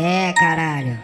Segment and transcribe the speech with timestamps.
[0.00, 0.98] É, caralho.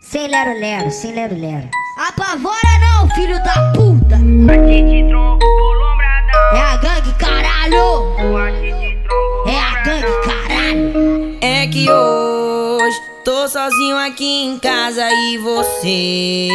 [0.00, 1.68] Sem lero-lero, sem lero-lero.
[2.08, 4.14] Apavora não, filho da puta!
[4.14, 5.10] Aqui te
[13.28, 16.48] tô sozinho aqui em casa e você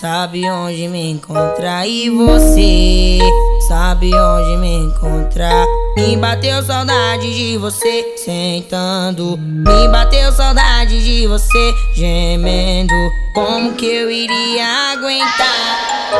[0.00, 3.18] sabe onde me encontrar e você
[3.66, 5.66] sabe onde me encontrar.
[5.96, 12.94] Me bateu saudade de você sentando, me bateu saudade de você gemendo.
[13.34, 16.12] Como que eu iria aguentar?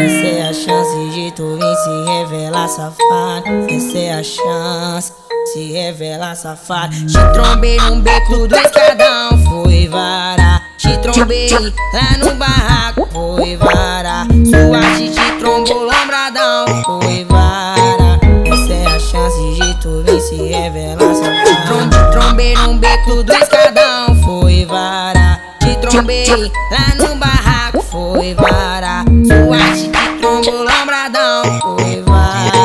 [0.00, 3.48] Essa é a chance de tu vir se revelar safado.
[3.68, 5.12] Essa é a chance.
[5.46, 12.34] Se revela safado Te trombei num beco do escadão Foi varar Te trombei lá no
[12.36, 20.04] barraco Foi varar Suarte te trombou lombradão Foi varar Essa é a chance de tu
[20.06, 21.66] vir se revelar safado.
[21.66, 28.32] Trom Te trombei num beco do escadão Foi varar Te trombei lá no barraco Foi
[28.34, 32.61] varar Suarte te trombou lombradão Foi varar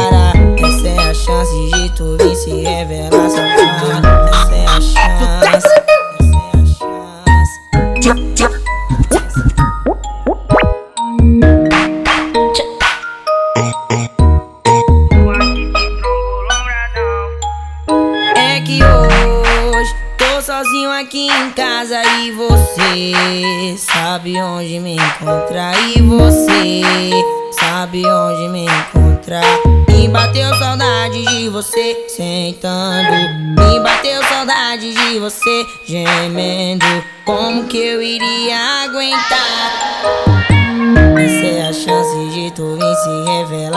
[20.99, 27.11] aqui em casa e você sabe onde me encontrar e você
[27.51, 29.43] sabe onde me encontrar.
[29.87, 33.11] Me bateu saudade de você sentando,
[33.59, 36.85] me bateu saudade de você gemendo.
[37.25, 40.56] Como que eu iria aguentar?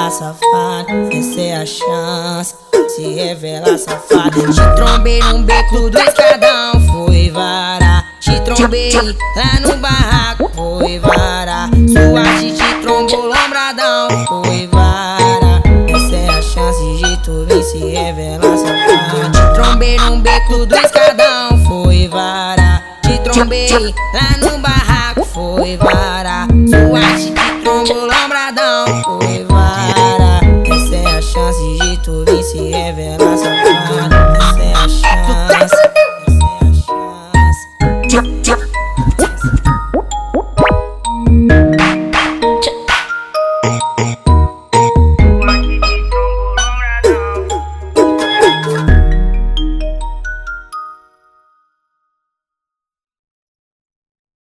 [0.01, 2.55] revelar safado, essa é a chance.
[2.89, 8.05] Se revelar safado, te trombei num beco do escadão, foi vara.
[8.21, 11.69] Te trombei lá no barraco, foi vara.
[11.89, 15.63] Sua te trombou lombradão, foi vara.
[15.89, 19.31] Essa é a chance de tu vir se revelar safado.
[19.31, 22.83] Te trombei num beco do escadão, foi vara.
[23.03, 26.47] Te trombei lá no barraco, foi vara.
[26.69, 30.00] Sua te trombou lombradão, foi my